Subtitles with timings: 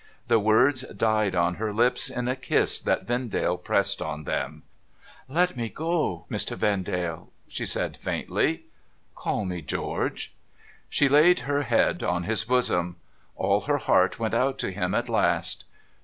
[0.29, 4.63] The words died on her lips in the kiss that Vendale pressed on them.'
[5.39, 6.57] Let me go, Mr.
[6.57, 8.63] Vendale!' she said faintly.'
[9.15, 10.33] Call me George.'
[10.89, 12.95] She laid her head on his bosom.
[13.35, 15.65] All her heart went out to him at last.